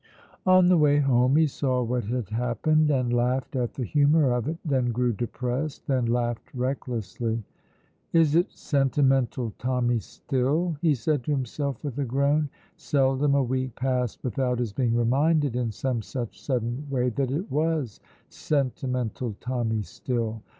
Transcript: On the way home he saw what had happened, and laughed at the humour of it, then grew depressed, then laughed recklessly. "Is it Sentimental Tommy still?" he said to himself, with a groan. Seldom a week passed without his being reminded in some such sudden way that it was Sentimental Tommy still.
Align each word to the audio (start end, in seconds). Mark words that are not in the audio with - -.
On 0.47 0.65
the 0.67 0.79
way 0.79 0.97
home 0.97 1.35
he 1.35 1.45
saw 1.45 1.83
what 1.83 2.05
had 2.05 2.29
happened, 2.31 2.89
and 2.89 3.13
laughed 3.13 3.55
at 3.55 3.75
the 3.75 3.83
humour 3.83 4.31
of 4.31 4.47
it, 4.47 4.57
then 4.65 4.87
grew 4.91 5.13
depressed, 5.13 5.85
then 5.85 6.07
laughed 6.07 6.49
recklessly. 6.55 7.43
"Is 8.11 8.33
it 8.33 8.51
Sentimental 8.51 9.53
Tommy 9.59 9.99
still?" 9.99 10.75
he 10.81 10.95
said 10.95 11.23
to 11.25 11.31
himself, 11.31 11.83
with 11.83 11.99
a 11.99 12.05
groan. 12.05 12.49
Seldom 12.77 13.35
a 13.35 13.43
week 13.43 13.75
passed 13.75 14.23
without 14.23 14.57
his 14.57 14.73
being 14.73 14.95
reminded 14.95 15.55
in 15.55 15.69
some 15.71 16.01
such 16.01 16.41
sudden 16.41 16.87
way 16.89 17.09
that 17.09 17.29
it 17.29 17.51
was 17.51 17.99
Sentimental 18.27 19.35
Tommy 19.39 19.83
still. 19.83 20.41